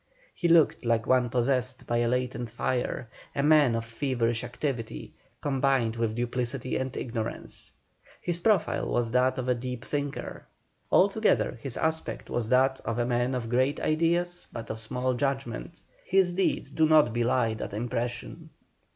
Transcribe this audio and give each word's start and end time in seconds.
He 0.33 0.47
looked 0.47 0.83
like 0.83 1.05
one 1.05 1.29
possessed 1.29 1.85
by 1.85 1.97
a 1.97 2.07
latent 2.07 2.49
fire, 2.49 3.07
a 3.35 3.43
man 3.43 3.75
of 3.75 3.85
feverish 3.85 4.43
activity, 4.43 5.13
combined 5.41 5.95
with 5.95 6.15
duplicity 6.15 6.75
and 6.75 6.97
arrogance; 6.97 7.71
his 8.19 8.39
profile 8.39 8.89
was 8.89 9.11
that 9.11 9.37
of 9.37 9.47
a 9.47 9.53
deep 9.53 9.85
thinker. 9.85 10.47
Altogether 10.91 11.59
his 11.61 11.77
aspect 11.77 12.31
was 12.31 12.49
that 12.49 12.79
of 12.83 12.97
a 12.97 13.05
man 13.05 13.35
of 13.35 13.47
great 13.47 13.79
ideas, 13.79 14.47
but 14.51 14.71
of 14.71 14.79
small 14.81 15.13
judgment; 15.13 15.79
his 16.03 16.33
deeds 16.33 16.71
do 16.71 16.87
not 16.87 17.13
belie 17.13 17.53
that 17.53 17.75
impression. 17.75 18.49